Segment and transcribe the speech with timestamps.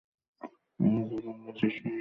[0.79, 1.89] আমরা দুজন, ব্যস ঈশ্বরের হাতিয়ার।